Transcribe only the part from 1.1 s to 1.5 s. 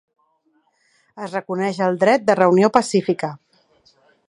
Es